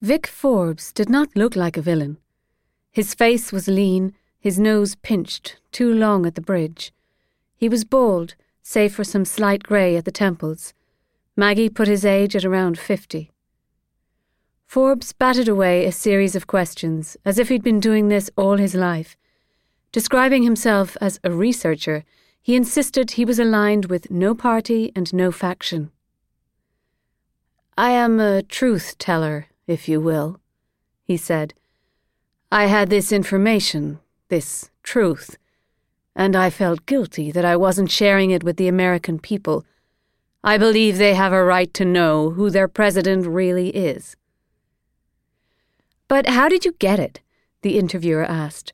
Vic 0.00 0.28
Forbes 0.28 0.92
did 0.92 1.10
not 1.10 1.34
look 1.34 1.56
like 1.56 1.76
a 1.76 1.82
villain. 1.82 2.18
His 2.92 3.14
face 3.14 3.50
was 3.50 3.66
lean, 3.66 4.14
his 4.38 4.56
nose 4.56 4.94
pinched, 4.94 5.56
too 5.72 5.92
long 5.92 6.24
at 6.24 6.36
the 6.36 6.40
bridge. 6.40 6.92
He 7.56 7.68
was 7.68 7.84
bald, 7.84 8.36
save 8.62 8.94
for 8.94 9.02
some 9.02 9.24
slight 9.24 9.64
grey 9.64 9.96
at 9.96 10.04
the 10.04 10.12
temples. 10.12 10.72
Maggie 11.36 11.68
put 11.68 11.88
his 11.88 12.04
age 12.04 12.36
at 12.36 12.44
around 12.44 12.78
fifty. 12.78 13.32
Forbes 14.66 15.12
batted 15.12 15.48
away 15.48 15.84
a 15.84 15.90
series 15.90 16.36
of 16.36 16.46
questions, 16.46 17.16
as 17.24 17.36
if 17.36 17.48
he'd 17.48 17.64
been 17.64 17.80
doing 17.80 18.06
this 18.08 18.30
all 18.36 18.56
his 18.56 18.76
life. 18.76 19.16
Describing 19.90 20.44
himself 20.44 20.96
as 21.00 21.18
a 21.24 21.32
researcher, 21.32 22.04
he 22.40 22.54
insisted 22.54 23.12
he 23.12 23.24
was 23.24 23.40
aligned 23.40 23.86
with 23.86 24.12
no 24.12 24.32
party 24.32 24.92
and 24.94 25.12
no 25.12 25.32
faction. 25.32 25.90
I 27.76 27.90
am 27.90 28.20
a 28.20 28.42
truth 28.42 28.96
teller, 28.98 29.46
if 29.68 29.88
you 29.88 30.00
will, 30.00 30.40
he 31.04 31.16
said. 31.16 31.54
I 32.50 32.66
had 32.66 32.90
this 32.90 33.12
information, 33.12 34.00
this 34.28 34.70
truth, 34.82 35.36
and 36.16 36.34
I 36.34 36.50
felt 36.50 36.86
guilty 36.86 37.30
that 37.30 37.44
I 37.44 37.54
wasn't 37.54 37.90
sharing 37.90 38.32
it 38.32 38.42
with 38.42 38.56
the 38.56 38.66
American 38.66 39.20
people. 39.20 39.64
I 40.42 40.58
believe 40.58 40.98
they 40.98 41.14
have 41.14 41.32
a 41.32 41.44
right 41.44 41.72
to 41.74 41.84
know 41.84 42.30
who 42.30 42.50
their 42.50 42.68
president 42.68 43.26
really 43.26 43.68
is. 43.68 44.16
But 46.08 46.26
how 46.26 46.48
did 46.48 46.64
you 46.64 46.72
get 46.72 46.98
it? 46.98 47.20
the 47.62 47.78
interviewer 47.78 48.24
asked. 48.24 48.72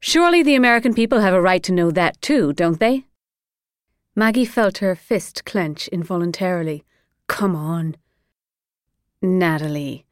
Surely 0.00 0.42
the 0.42 0.56
American 0.56 0.92
people 0.92 1.20
have 1.20 1.32
a 1.32 1.40
right 1.40 1.62
to 1.62 1.72
know 1.72 1.90
that 1.90 2.20
too, 2.20 2.52
don't 2.52 2.80
they? 2.80 3.06
Maggie 4.14 4.44
felt 4.44 4.78
her 4.78 4.94
fist 4.94 5.44
clench 5.44 5.88
involuntarily. 5.88 6.84
Come 7.26 7.56
on. 7.56 7.96
Natalie, 9.22 10.04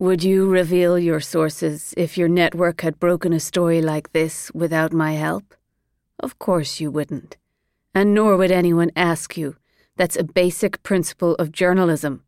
would 0.00 0.24
you 0.24 0.48
reveal 0.48 0.98
your 0.98 1.20
sources 1.20 1.94
if 1.96 2.18
your 2.18 2.28
network 2.28 2.80
had 2.80 2.98
broken 2.98 3.32
a 3.32 3.38
story 3.38 3.80
like 3.80 4.12
this 4.12 4.50
without 4.52 4.92
my 4.92 5.12
help? 5.12 5.54
Of 6.18 6.38
course 6.38 6.80
you 6.80 6.90
wouldn't. 6.90 7.36
And 7.94 8.12
nor 8.12 8.36
would 8.36 8.50
anyone 8.50 8.90
ask 8.96 9.36
you. 9.36 9.56
That's 9.96 10.16
a 10.16 10.24
basic 10.24 10.82
principle 10.82 11.36
of 11.36 11.52
journalism. 11.52 12.24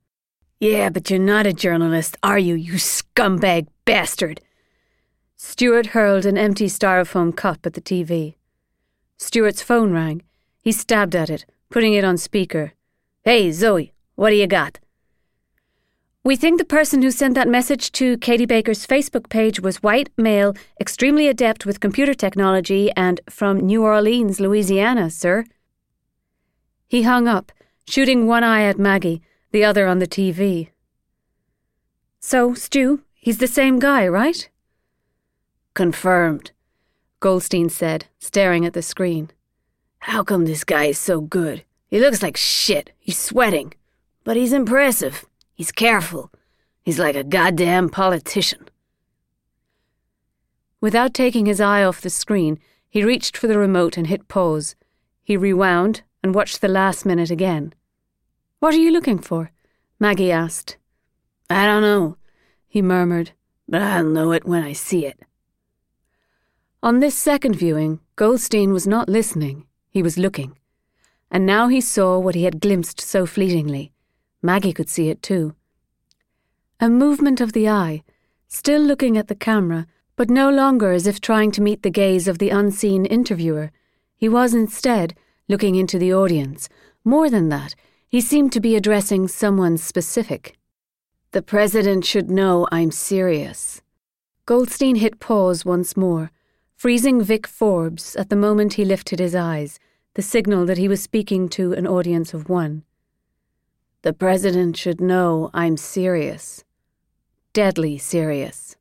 Yeah, 0.60 0.90
but 0.90 1.10
you're 1.10 1.18
not 1.18 1.46
a 1.46 1.52
journalist, 1.52 2.16
are 2.22 2.38
you, 2.38 2.54
you 2.54 2.74
scumbag 2.74 3.66
bastard? 3.84 4.40
Stuart 5.36 5.86
hurled 5.86 6.24
an 6.24 6.38
empty 6.38 6.66
styrofoam 6.66 7.36
cup 7.36 7.66
at 7.66 7.74
the 7.74 7.80
TV. 7.80 8.36
Stuart's 9.18 9.60
phone 9.60 9.92
rang. 9.92 10.22
He 10.62 10.70
stabbed 10.70 11.16
at 11.16 11.30
it, 11.30 11.44
putting 11.70 11.94
it 11.94 12.04
on 12.04 12.16
speaker. 12.16 12.74
Hey, 13.24 13.50
Zoe, 13.50 13.92
what 14.14 14.30
do 14.30 14.36
you 14.36 14.46
got? 14.46 14.78
We 16.26 16.34
think 16.34 16.58
the 16.58 16.64
person 16.64 17.02
who 17.02 17.12
sent 17.12 17.36
that 17.36 17.46
message 17.46 17.92
to 17.92 18.18
Katie 18.18 18.46
Baker's 18.46 18.84
Facebook 18.84 19.28
page 19.28 19.60
was 19.60 19.80
white, 19.80 20.10
male, 20.16 20.56
extremely 20.80 21.28
adept 21.28 21.64
with 21.64 21.78
computer 21.78 22.14
technology, 22.14 22.90
and 22.96 23.20
from 23.30 23.60
New 23.60 23.84
Orleans, 23.84 24.40
Louisiana, 24.40 25.08
sir. 25.08 25.44
He 26.88 27.02
hung 27.02 27.28
up, 27.28 27.52
shooting 27.86 28.26
one 28.26 28.42
eye 28.42 28.64
at 28.64 28.76
Maggie, 28.76 29.22
the 29.52 29.64
other 29.64 29.86
on 29.86 30.00
the 30.00 30.08
TV. 30.08 30.70
So, 32.18 32.54
Stu, 32.54 33.04
he's 33.14 33.38
the 33.38 33.46
same 33.46 33.78
guy, 33.78 34.08
right? 34.08 34.50
Confirmed, 35.74 36.50
Goldstein 37.20 37.68
said, 37.68 38.06
staring 38.18 38.66
at 38.66 38.72
the 38.72 38.82
screen. 38.82 39.30
How 40.00 40.24
come 40.24 40.44
this 40.44 40.64
guy 40.64 40.86
is 40.86 40.98
so 40.98 41.20
good? 41.20 41.62
He 41.86 42.00
looks 42.00 42.20
like 42.20 42.36
shit. 42.36 42.90
He's 42.98 43.16
sweating. 43.16 43.74
But 44.24 44.36
he's 44.36 44.52
impressive. 44.52 45.24
He's 45.56 45.72
careful. 45.72 46.30
He's 46.84 46.98
like 46.98 47.16
a 47.16 47.24
goddamn 47.24 47.88
politician. 47.88 48.68
Without 50.80 51.14
taking 51.14 51.46
his 51.46 51.60
eye 51.60 51.82
off 51.82 52.02
the 52.02 52.10
screen, 52.10 52.60
he 52.88 53.02
reached 53.02 53.36
for 53.36 53.46
the 53.46 53.58
remote 53.58 53.96
and 53.96 54.06
hit 54.06 54.28
pause. 54.28 54.76
He 55.24 55.36
rewound 55.36 56.02
and 56.22 56.34
watched 56.34 56.60
the 56.60 56.68
last 56.68 57.06
minute 57.06 57.30
again. 57.30 57.72
What 58.60 58.74
are 58.74 58.78
you 58.78 58.92
looking 58.92 59.18
for? 59.18 59.50
Maggie 59.98 60.30
asked. 60.30 60.76
I 61.48 61.64
don't 61.64 61.82
know, 61.82 62.18
he 62.68 62.82
murmured, 62.82 63.32
but 63.66 63.80
I'll 63.80 64.04
know 64.04 64.32
it 64.32 64.44
when 64.44 64.62
I 64.62 64.74
see 64.74 65.06
it. 65.06 65.18
On 66.82 67.00
this 67.00 67.16
second 67.16 67.56
viewing, 67.56 68.00
Goldstein 68.14 68.72
was 68.72 68.86
not 68.86 69.08
listening, 69.08 69.66
he 69.88 70.02
was 70.02 70.18
looking. 70.18 70.58
And 71.30 71.46
now 71.46 71.68
he 71.68 71.80
saw 71.80 72.18
what 72.18 72.34
he 72.34 72.44
had 72.44 72.60
glimpsed 72.60 73.00
so 73.00 73.24
fleetingly. 73.26 73.92
Maggie 74.46 74.72
could 74.72 74.88
see 74.88 75.10
it 75.10 75.22
too. 75.22 75.54
A 76.80 76.88
movement 76.88 77.40
of 77.40 77.52
the 77.52 77.68
eye, 77.68 78.04
still 78.46 78.80
looking 78.80 79.18
at 79.18 79.28
the 79.28 79.34
camera, 79.34 79.86
but 80.14 80.30
no 80.30 80.48
longer 80.48 80.92
as 80.92 81.06
if 81.06 81.20
trying 81.20 81.50
to 81.50 81.60
meet 81.60 81.82
the 81.82 81.90
gaze 81.90 82.28
of 82.28 82.38
the 82.38 82.50
unseen 82.50 83.04
interviewer. 83.04 83.72
He 84.16 84.28
was 84.28 84.54
instead 84.54 85.14
looking 85.48 85.74
into 85.74 85.98
the 85.98 86.14
audience. 86.14 86.68
More 87.04 87.28
than 87.28 87.48
that, 87.50 87.74
he 88.08 88.20
seemed 88.20 88.52
to 88.52 88.60
be 88.60 88.76
addressing 88.76 89.28
someone 89.28 89.76
specific. 89.76 90.56
The 91.32 91.42
president 91.42 92.04
should 92.04 92.30
know 92.30 92.66
I'm 92.70 92.90
serious. 92.90 93.82
Goldstein 94.46 94.96
hit 94.96 95.18
pause 95.18 95.64
once 95.64 95.96
more, 95.96 96.30
freezing 96.76 97.20
Vic 97.20 97.46
Forbes 97.46 98.14
at 98.16 98.30
the 98.30 98.36
moment 98.36 98.74
he 98.74 98.84
lifted 98.84 99.18
his 99.18 99.34
eyes, 99.34 99.78
the 100.14 100.22
signal 100.22 100.66
that 100.66 100.78
he 100.78 100.88
was 100.88 101.02
speaking 101.02 101.48
to 101.50 101.72
an 101.72 101.86
audience 101.86 102.32
of 102.32 102.48
one. 102.48 102.84
The 104.06 104.12
President 104.12 104.76
should 104.76 105.00
know 105.00 105.50
I'm 105.52 105.76
serious. 105.76 106.62
Deadly 107.52 107.98
serious. 107.98 108.76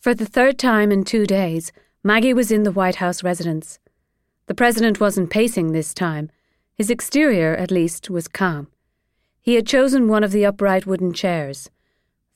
For 0.00 0.14
the 0.14 0.24
third 0.24 0.58
time 0.58 0.90
in 0.90 1.04
two 1.04 1.26
days, 1.26 1.70
Maggie 2.02 2.32
was 2.32 2.50
in 2.50 2.62
the 2.62 2.72
White 2.72 2.94
House 2.94 3.22
residence. 3.22 3.78
The 4.46 4.54
President 4.54 5.00
wasn't 5.00 5.28
pacing 5.28 5.72
this 5.72 5.92
time. 5.92 6.30
His 6.74 6.88
exterior, 6.88 7.54
at 7.54 7.70
least, 7.70 8.08
was 8.08 8.26
calm. 8.26 8.68
He 9.42 9.56
had 9.56 9.66
chosen 9.66 10.08
one 10.08 10.24
of 10.24 10.32
the 10.32 10.46
upright 10.46 10.86
wooden 10.86 11.12
chairs. 11.12 11.70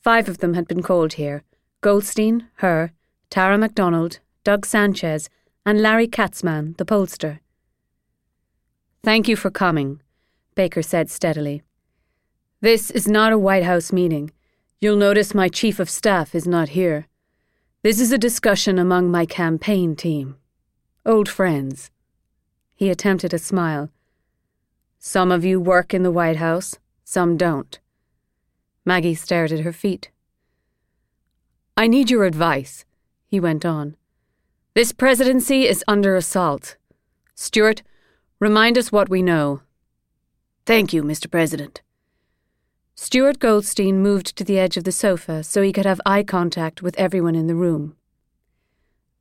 Five 0.03 0.29
of 0.29 0.37
them 0.37 0.53
had 0.53 0.67
been 0.67 0.83
called 0.83 1.13
here 1.13 1.41
Goldstein, 1.81 2.47
her, 2.57 2.91
Tara 3.31 3.57
MacDonald, 3.57 4.19
Doug 4.43 4.67
Sanchez, 4.67 5.31
and 5.65 5.81
Larry 5.81 6.07
Katzman, 6.07 6.77
the 6.77 6.85
pollster. 6.85 7.39
Thank 9.01 9.27
you 9.27 9.35
for 9.35 9.49
coming, 9.49 10.01
Baker 10.59 10.81
said 10.81 11.09
steadily. 11.09 11.63
This 12.59 12.91
is 12.91 13.07
not 13.07 13.31
a 13.31 13.37
White 13.37 13.63
House 13.63 13.93
meeting. 13.93 14.29
You'll 14.81 14.97
notice 14.97 15.33
my 15.33 15.47
chief 15.47 15.79
of 15.79 15.89
staff 15.89 16.35
is 16.35 16.45
not 16.45 16.75
here. 16.79 17.07
This 17.81 17.97
is 17.97 18.11
a 18.11 18.17
discussion 18.17 18.77
among 18.77 19.09
my 19.09 19.25
campaign 19.25 19.95
team. 19.95 20.35
Old 21.05 21.29
friends. 21.29 21.91
He 22.75 22.89
attempted 22.89 23.33
a 23.33 23.39
smile. 23.39 23.89
Some 24.97 25.31
of 25.31 25.45
you 25.45 25.61
work 25.61 25.93
in 25.93 26.03
the 26.03 26.11
White 26.11 26.35
House, 26.35 26.75
some 27.05 27.37
don't. 27.37 27.79
Maggie 28.83 29.15
stared 29.15 29.53
at 29.53 29.61
her 29.61 29.71
feet. 29.71 30.11
I 31.77 31.87
need 31.87 32.09
your 32.09 32.25
advice 32.25 32.83
he 33.25 33.39
went 33.39 33.63
on. 33.63 33.95
This 34.73 34.91
presidency 34.91 35.65
is 35.69 35.85
under 35.87 36.17
assault. 36.17 36.75
Stuart, 37.33 37.81
remind 38.41 38.77
us 38.77 38.91
what 38.91 39.07
we 39.07 39.21
know. 39.21 39.61
Thank 40.69 40.93
you, 40.93 41.01
Mr. 41.01 41.27
President. 41.31 41.81
Stuart 42.93 43.39
Goldstein 43.39 44.03
moved 44.03 44.35
to 44.37 44.43
the 44.43 44.59
edge 44.59 44.77
of 44.77 44.83
the 44.83 44.91
sofa 44.91 45.41
so 45.41 45.63
he 45.63 45.73
could 45.73 45.87
have 45.87 45.99
eye 46.05 46.21
contact 46.21 46.83
with 46.83 46.95
everyone 46.99 47.33
in 47.33 47.47
the 47.47 47.55
room. 47.55 47.95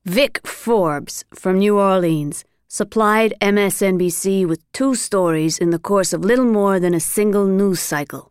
Vic 0.04 0.47
Forbes 0.47 1.25
from 1.34 1.60
New 1.60 1.78
Orleans 1.78 2.44
supplied 2.69 3.32
MSNBC 3.41 4.47
with 4.47 4.70
two 4.72 4.94
stories 4.94 5.56
in 5.56 5.70
the 5.70 5.78
course 5.78 6.12
of 6.12 6.22
little 6.22 6.44
more 6.44 6.78
than 6.78 6.92
a 6.92 7.00
single 7.00 7.47
news 7.47 7.80
cycle. 7.80 8.30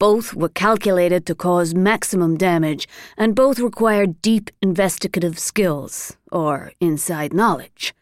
Both 0.00 0.34
were 0.34 0.48
calculated 0.48 1.26
to 1.26 1.36
cause 1.36 1.72
maximum 1.72 2.36
damage, 2.36 2.88
and 3.16 3.36
both 3.36 3.60
required 3.60 4.20
deep 4.22 4.50
investigative 4.60 5.38
skills, 5.38 6.16
or 6.32 6.72
inside 6.80 7.32
knowledge. 7.32 7.94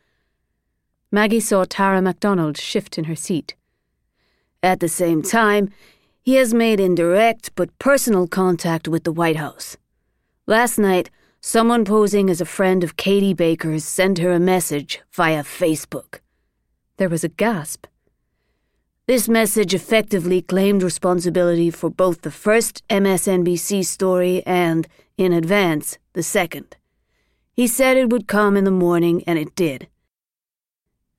Maggie 1.12 1.38
saw 1.38 1.66
Tara 1.68 2.00
MacDonald 2.00 2.56
shift 2.56 2.96
in 2.96 3.04
her 3.04 3.16
seat. 3.16 3.54
At 4.62 4.81
the 4.81 4.88
same 4.88 5.22
time, 5.22 5.70
he 6.20 6.34
has 6.34 6.52
made 6.52 6.81
indirect 6.81 7.55
but 7.55 7.78
personal 7.78 8.26
contact 8.26 8.88
with 8.88 9.05
the 9.05 9.12
White 9.12 9.37
House. 9.37 9.76
Last 10.46 10.78
night, 10.78 11.10
someone 11.40 11.84
posing 11.84 12.28
as 12.28 12.40
a 12.40 12.44
friend 12.44 12.82
of 12.82 12.96
Katie 12.96 13.34
Baker's 13.34 13.84
sent 13.84 14.19
her 14.19 14.32
a 14.32 14.40
message 14.40 15.00
via 15.12 15.44
Facebook. 15.44 16.19
There 16.96 17.08
was 17.08 17.22
a 17.22 17.28
gasp. 17.28 17.87
This 19.06 19.28
message 19.28 19.72
effectively 19.72 20.43
claimed 20.43 20.82
responsibility 20.82 21.70
for 21.70 21.88
both 21.88 22.22
the 22.22 22.31
first 22.31 22.82
MSNBC 22.88 23.87
story 23.87 24.43
and, 24.44 24.88
in 25.16 25.32
advance, 25.32 25.99
the 26.14 26.22
second. 26.22 26.76
He 27.52 27.69
said 27.69 27.96
it 27.96 28.11
would 28.11 28.26
come 28.26 28.56
in 28.56 28.64
the 28.64 28.70
morning, 28.70 29.22
and 29.26 29.38
it 29.38 29.54
did. 29.54 29.88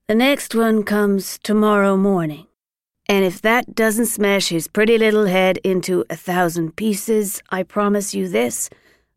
The 0.07 0.15
next 0.15 0.53
one 0.53 0.83
comes 0.83 1.39
tomorrow 1.39 1.95
morning. 1.95 2.45
And 3.09 3.25
if 3.25 3.41
that 3.41 3.73
doesn't 3.73 4.05
smash 4.05 4.49
his 4.49 4.67
pretty 4.67 4.95
little 4.99 5.25
head 5.25 5.57
into 5.63 6.05
a 6.11 6.15
thousand 6.15 6.75
pieces, 6.75 7.41
I 7.49 7.63
promise 7.63 8.13
you 8.13 8.29
this 8.29 8.69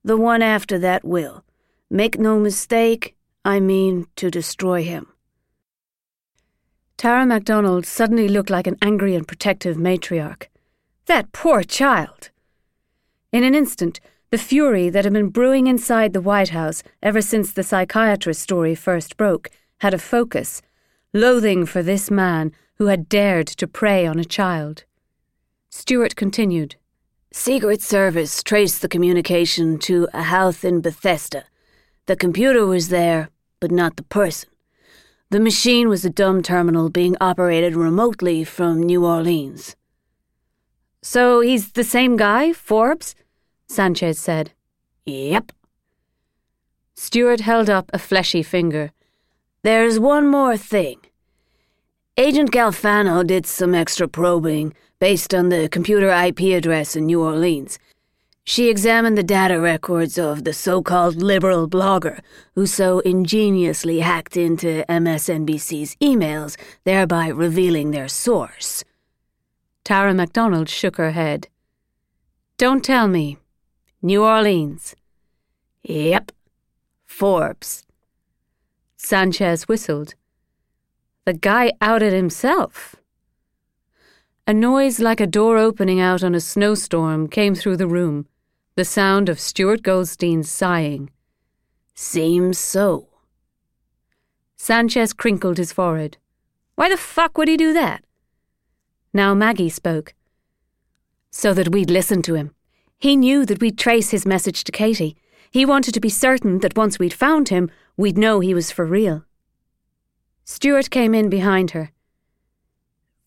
the 0.03 0.17
one 0.17 0.41
after 0.41 0.79
that 0.79 1.05
will. 1.05 1.45
Make 1.91 2.19
no 2.19 2.41
mistake, 2.41 3.15
I 3.45 3.61
mean 3.61 4.07
to 4.17 4.31
destroy 4.31 4.83
him. 4.83 5.07
Tara 6.97 7.27
MacDonald 7.27 7.85
suddenly 7.85 8.29
looked 8.29 8.49
like 8.49 8.67
an 8.67 8.79
angry 8.81 9.15
and 9.15 9.29
protective 9.29 9.77
matriarch. 9.77 10.47
That 11.07 11.33
poor 11.33 11.63
child! 11.63 12.31
In 13.31 13.45
an 13.45 13.55
instant, 13.55 14.01
the 14.31 14.39
fury 14.39 14.89
that 14.89 15.05
had 15.05 15.13
been 15.13 15.29
brewing 15.29 15.67
inside 15.67 16.15
the 16.15 16.21
White 16.23 16.49
House 16.49 16.83
ever 17.03 17.21
since 17.21 17.53
the 17.53 17.63
psychiatrist 17.63 18.41
story 18.41 18.75
first 18.75 19.19
broke 19.19 19.51
had 19.79 19.93
a 19.93 19.99
focus 19.99 20.63
loathing 21.13 21.67
for 21.67 21.83
this 21.83 22.11
man 22.11 22.53
who 22.83 22.89
had 22.89 23.09
dared 23.09 23.47
to 23.47 23.69
prey 23.69 24.05
on 24.05 24.19
a 24.19 24.25
child. 24.25 24.83
Stuart 25.71 26.17
continued. 26.17 26.75
Secret 27.33 27.81
Service 27.81 28.43
traced 28.43 28.83
the 28.83 28.89
communication 28.89 29.79
to 29.79 30.09
a 30.13 30.25
house 30.25 30.65
in 30.65 30.81
Bethesda. 30.81 31.45
The 32.07 32.17
computer 32.17 32.67
was 32.67 32.89
there, 32.89 33.29
but 33.61 33.71
not 33.71 33.95
the 33.95 34.03
person. 34.03 34.49
The 35.31 35.39
machine 35.39 35.89
was 35.89 36.05
a 36.05 36.11
dumb 36.11 36.43
terminal 36.43 36.91
being 36.91 37.17
operated 37.21 37.77
remotely 37.77 38.43
from 38.43 38.83
New 38.83 39.07
Orleans. 39.07 39.77
So 41.03 41.39
he's 41.39 41.71
the 41.71 41.85
same 41.85 42.17
guy, 42.17 42.53
Forbes? 42.53 43.15
Sanchez 43.69 44.19
said. 44.19 44.51
Yep. 45.07 45.53
Stuart 46.97 47.43
held 47.43 47.71
up 47.71 47.93
a 47.95 48.01
fleshy 48.01 48.43
finger. 48.43 48.91
There's 49.63 50.01
one 50.01 50.27
more 50.27 50.57
thing. 50.57 50.99
Agent 52.19 52.51
Galfano 52.51 53.27
did 53.27 53.47
some 53.47 53.75
extra 53.75 54.07
probing 54.07 54.75
based 54.99 55.33
on 55.33 55.49
the 55.49 55.67
computer 55.71 56.11
IP 56.11 56.41
address 56.55 56.95
in 56.95 57.07
New 57.07 57.23
Orleans. 57.23 57.79
She 58.45 58.69
examined 58.69 59.17
the 59.17 59.23
data 59.23 59.59
records 59.59 60.19
of 60.19 60.45
the 60.45 60.53
so 60.53 60.83
called 60.83 61.23
liberal 61.23 61.67
blogger 61.67 62.21
who 62.55 62.67
so 62.67 62.99
ingeniously 62.99 64.01
hacked 64.01 64.37
into 64.37 64.85
MSNBC's 64.91 65.97
emails, 66.03 66.59
thereby 66.85 67.29
revealing 67.29 67.93
their 67.93 68.09
source. 68.09 68.85
Tara 69.83 70.13
MacDonald 70.13 70.69
shook 70.69 70.97
her 70.97 71.13
head. 71.13 71.49
Don't 72.59 72.85
tell 72.85 73.09
me. 73.09 73.39
New 74.03 74.23
Orleans. 74.23 74.95
Yep. 75.85 76.31
Forbes. 77.07 77.87
Sanchez 78.99 79.67
whistled. 79.67 80.15
The 81.25 81.35
guy 81.35 81.73
outed 81.81 82.13
himself. 82.13 82.97
A 84.45 84.53
noise 84.53 84.99
like 84.99 85.21
a 85.21 85.27
door 85.27 85.57
opening 85.57 86.01
out 86.01 86.25
on 86.25 86.35
a 86.35 86.41
snowstorm 86.41 87.29
came 87.29 87.55
through 87.55 87.77
the 87.77 87.87
room, 87.87 88.27
the 88.75 88.85
sound 88.85 89.29
of 89.29 89.39
Stuart 89.39 89.83
Goldstein's 89.83 90.51
sighing. 90.51 91.11
Seems 91.95 92.59
so. 92.59 93.09
Sanchez 94.57 95.13
crinkled 95.13 95.59
his 95.59 95.73
forehead. 95.73 96.19
Why 96.75 96.89
the 96.89 96.97
fuck 96.97 97.39
would 97.39 97.47
he 97.47 97.57
do 97.57 97.73
that? 97.73 98.03
Now 99.13 99.33
Maggie 99.33 99.69
spoke. 99.69 100.15
So 101.31 101.55
that 101.55 101.71
we'd 101.71 101.91
listen 101.91 102.23
to 102.23 102.35
him. 102.35 102.53
He 102.99 103.15
knew 103.15 103.47
that 103.47 103.61
we'd 103.61 103.79
trace 103.79 104.11
his 104.11 104.27
message 104.27 104.65
to 104.65 104.73
Katie. 104.73 105.17
He 105.53 105.65
wanted 105.65 105.95
to 105.95 106.01
be 106.01 106.09
certain 106.09 106.59
that 106.61 106.77
once 106.77 106.99
we'd 106.99 107.13
found 107.13 107.51
him, 107.51 107.71
we'd 107.97 108.19
know 108.19 108.41
he 108.41 108.55
was 108.55 108.73
for 108.73 108.85
real. 108.85 109.25
Stuart 110.45 110.91
came 110.91 111.15
in 111.15 111.29
behind 111.29 111.71
her. 111.71 111.91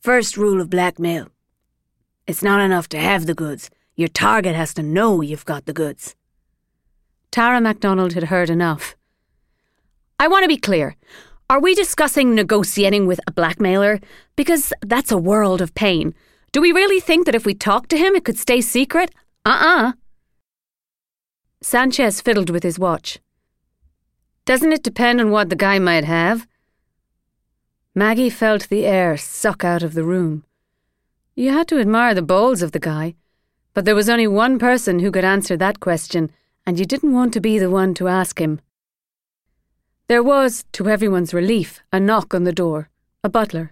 First 0.01 0.37
rule 0.37 0.61
of 0.61 0.69
blackmail 0.69 1.29
it's 2.27 2.41
not 2.41 2.59
enough 2.59 2.89
to 2.89 2.97
have 2.97 3.27
the 3.27 3.35
goods, 3.35 3.69
your 3.95 4.07
target 4.07 4.55
has 4.55 4.73
to 4.73 4.83
know 4.83 5.21
you've 5.21 5.45
got 5.45 5.65
the 5.65 5.73
goods. 5.73 6.15
Tara 7.31 7.61
MacDonald 7.61 8.13
had 8.13 8.25
heard 8.25 8.49
enough. 8.49 8.95
I 10.19 10.27
want 10.27 10.43
to 10.43 10.47
be 10.47 10.57
clear. 10.57 10.95
Are 11.49 11.59
we 11.59 11.75
discussing 11.75 12.33
negotiating 12.33 13.05
with 13.05 13.19
a 13.27 13.31
blackmailer? 13.31 13.99
Because 14.35 14.73
that's 14.81 15.11
a 15.11 15.17
world 15.17 15.61
of 15.61 15.75
pain. 15.75 16.15
Do 16.51 16.61
we 16.61 16.71
really 16.71 16.99
think 16.99 17.25
that 17.25 17.35
if 17.35 17.45
we 17.45 17.53
talked 17.53 17.89
to 17.91 17.97
him, 17.97 18.15
it 18.15 18.25
could 18.25 18.39
stay 18.39 18.61
secret? 18.61 19.11
Uh 19.45 19.49
uh-uh. 19.49 19.87
uh 19.89 19.91
Sanchez 21.61 22.21
fiddled 22.21 22.49
with 22.49 22.63
his 22.63 22.79
watch. 22.79 23.19
Doesn't 24.45 24.73
it 24.73 24.83
depend 24.83 25.19
on 25.19 25.29
what 25.29 25.49
the 25.49 25.55
guy 25.55 25.77
might 25.77 26.05
have? 26.05 26.47
Maggie 27.97 28.29
felt 28.29 28.67
the 28.67 28.85
air 28.85 29.15
suck 29.15 29.63
out 29.63 29.81
of 29.81 29.93
the 29.93 30.03
room. 30.03 30.43
You 31.33 31.53
had 31.53 31.69
to 31.69 31.79
admire 31.79 32.13
the 32.13 32.21
balls 32.21 32.61
of 32.61 32.73
the 32.73 32.79
guy, 32.79 33.15
but 33.73 33.85
there 33.85 33.95
was 33.95 34.09
only 34.09 34.27
one 34.27 34.59
person 34.59 34.99
who 34.99 35.11
could 35.11 35.23
answer 35.23 35.55
that 35.55 35.79
question, 35.79 36.29
and 36.65 36.77
you 36.77 36.85
didn't 36.85 37.13
want 37.13 37.31
to 37.33 37.39
be 37.39 37.57
the 37.57 37.69
one 37.69 37.93
to 37.93 38.09
ask 38.09 38.39
him. 38.41 38.59
There 40.07 40.21
was, 40.21 40.65
to 40.73 40.89
everyone's 40.89 41.33
relief, 41.33 41.79
a 41.93 41.99
knock 42.01 42.33
on 42.33 42.43
the 42.43 42.51
door. 42.51 42.89
A 43.23 43.29
butler. 43.29 43.71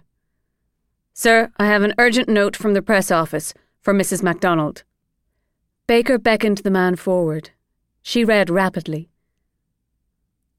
Sir, 1.12 1.52
I 1.58 1.66
have 1.66 1.82
an 1.82 1.94
urgent 1.98 2.28
note 2.28 2.56
from 2.56 2.72
the 2.72 2.82
press 2.82 3.10
office 3.10 3.52
for 3.82 3.92
Mrs. 3.92 4.22
MacDonald. 4.22 4.84
Baker 5.86 6.16
beckoned 6.16 6.58
the 6.58 6.70
man 6.70 6.96
forward. 6.96 7.50
She 8.00 8.24
read 8.24 8.48
rapidly. 8.48 9.10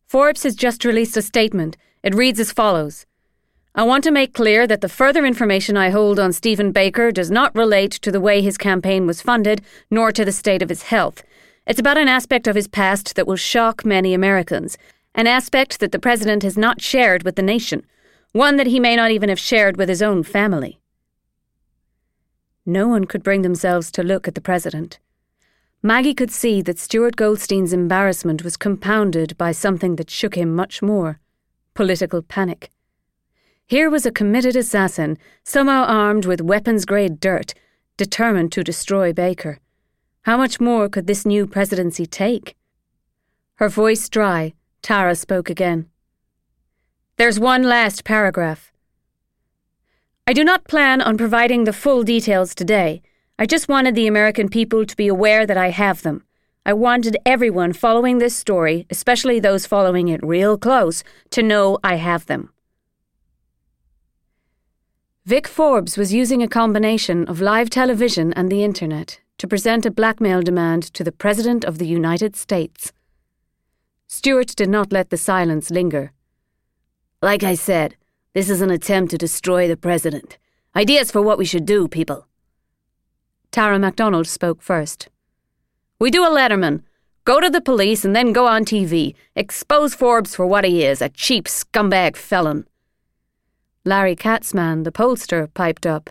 Forbes 0.06 0.44
has 0.44 0.56
just 0.56 0.86
released 0.86 1.18
a 1.18 1.24
statement. 1.24 1.78
It 2.04 2.14
reads 2.14 2.40
as 2.40 2.52
follows. 2.52 3.08
I 3.78 3.84
want 3.84 4.06
to 4.06 4.12
make 4.12 4.34
clear 4.34 4.66
that 4.68 4.80
the 4.80 4.88
further 4.88 5.26
information 5.26 5.76
I 5.76 5.90
hold 5.90 6.18
on 6.18 6.32
Stephen 6.32 6.72
Baker 6.72 7.12
does 7.12 7.30
not 7.30 7.54
relate 7.54 7.92
to 7.92 8.10
the 8.10 8.22
way 8.22 8.42
his 8.42 8.58
campaign 8.58 9.06
was 9.06 9.22
funded, 9.22 9.62
nor 9.92 10.14
to 10.14 10.24
the 10.24 10.32
state 10.32 10.62
of 10.62 10.70
his 10.70 10.84
health. 10.84 11.24
It's 11.68 11.80
about 11.80 11.98
an 11.98 12.08
aspect 12.08 12.48
of 12.48 12.56
his 12.56 12.70
past 12.70 13.18
that 13.18 13.28
will 13.28 13.36
shock 13.36 13.84
many 13.84 14.14
Americans, 14.14 14.78
an 15.14 15.28
aspect 15.28 15.82
that 15.82 15.92
the 15.92 16.00
President 16.00 16.42
has 16.44 16.58
not 16.58 16.80
shared 16.80 17.24
with 17.24 17.36
the 17.36 17.42
nation, 17.42 17.86
one 18.32 18.56
that 18.56 18.68
he 18.68 18.80
may 18.80 18.96
not 18.96 19.12
even 19.12 19.28
have 19.28 19.40
shared 19.40 19.76
with 19.76 19.90
his 19.90 20.02
own 20.02 20.24
family. 20.24 20.80
No 22.66 22.88
one 22.88 23.04
could 23.04 23.24
bring 23.24 23.42
themselves 23.42 23.92
to 23.92 24.04
look 24.04 24.26
at 24.26 24.36
the 24.36 24.42
President. 24.42 25.00
Maggie 25.84 26.14
could 26.14 26.32
see 26.32 26.62
that 26.62 26.80
Stuart 26.80 27.18
Goldstein's 27.18 27.74
embarrassment 27.74 28.42
was 28.42 28.56
compounded 28.56 29.38
by 29.38 29.52
something 29.52 29.98
that 29.98 30.10
shook 30.10 30.36
him 30.36 30.56
much 30.56 30.82
more 30.82 31.20
political 31.74 32.22
panic. 32.22 32.70
Here 33.68 33.90
was 33.90 34.06
a 34.06 34.12
committed 34.12 34.56
assassin, 34.56 35.18
somehow 35.44 35.86
armed 35.86 36.26
with 36.26 36.40
weapons 36.40 36.86
grade 36.86 37.20
dirt, 37.20 37.56
determined 37.98 38.52
to 38.52 38.64
destroy 38.64 39.12
Baker. 39.12 39.60
How 40.22 40.38
much 40.38 40.60
more 40.60 40.88
could 40.88 41.08
this 41.08 41.26
new 41.26 41.48
presidency 41.48 42.06
take? 42.06 42.56
Her 43.56 43.68
voice 43.68 44.08
dry, 44.08 44.54
Tara 44.84 45.16
spoke 45.16 45.50
again. 45.50 45.90
There's 47.18 47.40
one 47.40 47.64
last 47.64 48.04
paragraph. 48.04 48.72
I 50.28 50.34
do 50.34 50.44
not 50.44 50.68
plan 50.68 51.02
on 51.02 51.18
providing 51.18 51.64
the 51.64 51.74
full 51.74 52.04
details 52.04 52.54
today. 52.54 53.02
I 53.40 53.48
just 53.48 53.68
wanted 53.68 53.96
the 53.96 54.06
American 54.06 54.48
people 54.48 54.86
to 54.86 54.96
be 54.96 55.08
aware 55.08 55.48
that 55.48 55.58
I 55.58 55.72
have 55.72 56.04
them. 56.04 56.24
I 56.68 56.74
wanted 56.74 57.18
everyone 57.26 57.74
following 57.74 58.20
this 58.20 58.36
story, 58.36 58.86
especially 58.92 59.40
those 59.40 59.66
following 59.66 60.08
it 60.08 60.24
real 60.24 60.56
close, 60.56 61.04
to 61.32 61.42
know 61.42 61.80
I 61.84 61.96
have 61.96 62.28
them. 62.28 62.52
Vic 65.28 65.48
Forbes 65.48 65.98
was 65.98 66.14
using 66.14 66.44
a 66.44 66.48
combination 66.48 67.28
of 67.28 67.42
live 67.42 67.72
television 67.72 68.32
and 68.34 68.52
the 68.52 68.64
internet 68.64 69.20
to 69.40 69.48
present 69.48 69.84
a 69.84 69.90
blackmail 69.90 70.44
demand 70.44 70.84
to 70.94 71.04
the 71.04 71.12
President 71.12 71.66
of 71.66 71.80
the 71.80 71.88
United 71.88 72.36
States. 72.36 72.94
Stuart 74.06 74.56
did 74.56 74.70
not 74.70 74.94
let 74.94 75.10
the 75.10 75.18
silence 75.18 75.72
linger. 75.72 76.12
Like 77.24 77.42
I 77.42 77.56
said, 77.56 77.96
this 78.36 78.52
is 78.52 78.62
an 78.62 78.70
attempt 78.70 79.10
to 79.10 79.18
destroy 79.18 79.68
the 79.68 79.76
President. 79.76 80.38
Ideas 80.76 81.10
for 81.10 81.24
what 81.24 81.40
we 81.40 81.46
should 81.46 81.66
do, 81.66 81.88
people. 81.88 82.28
Tara 83.50 83.80
MacDonald 83.80 84.28
spoke 84.28 84.62
first. 84.62 85.10
We 85.98 86.12
do 86.12 86.24
a 86.24 86.30
Letterman. 86.30 86.84
Go 87.24 87.40
to 87.40 87.50
the 87.50 87.62
police 87.62 88.06
and 88.06 88.16
then 88.16 88.32
go 88.32 88.46
on 88.46 88.64
TV. 88.64 89.16
Expose 89.36 89.96
Forbes 89.96 90.36
for 90.36 90.46
what 90.46 90.66
he 90.66 90.84
is 90.86 91.02
a 91.02 91.10
cheap 91.10 91.46
scumbag 91.46 92.16
felon. 92.16 92.68
Larry 93.88 94.16
Katzman, 94.16 94.84
the 94.84 94.92
pollster, 94.92 95.54
piped 95.54 95.86
up. 95.86 96.10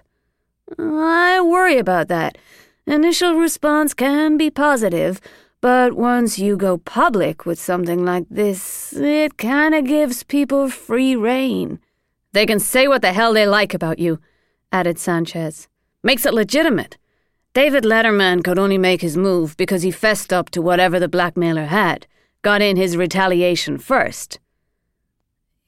I 0.79 1.41
worry 1.41 1.77
about 1.77 2.07
that. 2.07 2.39
Initial 2.87 3.35
response 3.35 3.95
can 3.95 4.37
be 4.37 4.49
positive, 4.49 5.21
but 5.61 5.95
once 5.95 6.39
you 6.39 6.57
go 6.57 6.79
public 6.79 7.45
with 7.45 7.59
something 7.59 8.05
like 8.05 8.27
this, 8.31 8.93
it 8.93 9.39
kinda 9.39 9.83
gives 9.83 10.23
people 10.23 10.69
free 10.69 11.17
rein. 11.17 11.81
They 12.33 12.47
can 12.47 12.61
say 12.61 12.87
what 12.87 13.03
the 13.03 13.13
hell 13.13 13.33
they 13.33 13.47
like 13.47 13.75
about 13.75 13.99
you, 13.99 14.21
added 14.71 14.99
Sanchez. 14.99 15.67
Makes 16.03 16.27
it 16.27 16.35
legitimate. 16.35 16.97
David 17.55 17.83
Letterman 17.83 18.45
could 18.45 18.59
only 18.59 18.79
make 18.79 19.01
his 19.01 19.17
move 19.17 19.57
because 19.57 19.83
he 19.83 19.91
fessed 19.91 20.33
up 20.33 20.51
to 20.51 20.63
whatever 20.63 21.01
the 21.01 21.09
blackmailer 21.09 21.67
had, 21.67 22.07
got 22.43 22.63
in 22.63 22.77
his 22.77 22.97
retaliation 22.97 23.79
first. 23.79 24.39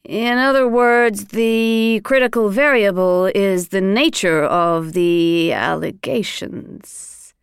In 0.08 0.38
other 0.38 0.68
words, 0.68 1.26
the 1.26 2.00
critical 2.04 2.48
variable 2.48 3.26
is 3.34 3.68
the 3.68 3.80
nature 3.80 4.44
of 4.44 4.92
the 4.92 5.52
allegations. 5.52 7.34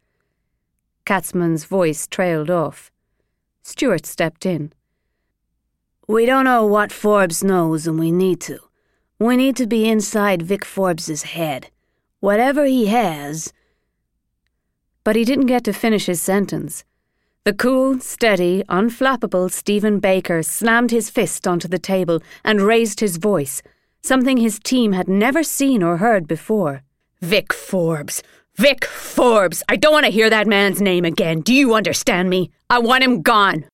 Katzman's 1.06 1.66
voice 1.66 2.08
trailed 2.08 2.50
off. 2.50 2.90
Stuart 3.64 4.06
stepped 4.06 4.46
in. 4.46 4.72
We 6.08 6.26
don't 6.26 6.46
know 6.46 6.66
what 6.66 6.94
Forbes 6.94 7.44
knows, 7.44 7.86
and 7.86 8.00
we 8.00 8.12
need 8.12 8.40
to. 8.42 8.60
We 9.20 9.36
need 9.36 9.58
to 9.58 9.68
be 9.68 9.90
inside 9.90 10.42
Vic 10.42 10.64
Forbes's 10.64 11.24
head. 11.24 11.70
Whatever 12.22 12.64
he 12.64 12.86
has. 12.86 13.52
But 15.04 15.18
he 15.18 15.26
didn't 15.26 15.48
get 15.48 15.66
to 15.66 15.74
finish 15.74 16.06
his 16.06 16.22
sentence. 16.22 16.86
The 17.46 17.54
cool, 17.54 18.00
steady, 18.00 18.64
unflappable 18.70 19.52
Stephen 19.52 20.00
Baker 20.00 20.44
slammed 20.44 20.92
his 20.92 21.10
fist 21.10 21.46
onto 21.46 21.68
the 21.68 21.78
table 21.78 22.24
and 22.42 22.62
raised 22.62 23.02
his 23.02 23.18
voice, 23.18 23.62
something 24.02 24.38
his 24.38 24.60
team 24.60 24.94
had 24.94 25.10
never 25.10 25.44
seen 25.44 25.84
or 25.84 25.98
heard 25.98 26.26
before. 26.26 26.84
Vic 27.20 27.52
Forbes! 27.52 28.24
Vic 28.56 28.86
Forbes! 28.86 29.62
I 29.68 29.76
don't 29.76 29.92
want 29.92 30.06
to 30.06 30.12
hear 30.12 30.30
that 30.30 30.48
man's 30.48 30.82
name 30.82 31.04
again. 31.04 31.42
Do 31.42 31.54
you 31.54 31.74
understand 31.74 32.30
me? 32.30 32.50
I 32.70 32.80
want 32.80 33.04
him 33.04 33.22
gone. 33.22 33.66